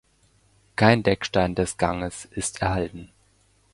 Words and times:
Kein 0.77 1.03
Deckstein 1.03 1.53
des 1.53 1.77
Ganges 1.77 2.25
ist 2.25 2.63
erhalten. 2.63 3.11